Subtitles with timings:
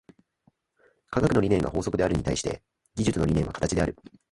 [1.11, 2.63] 科学の理念が法則であるに対して、
[2.95, 3.95] 技術の理念は形である。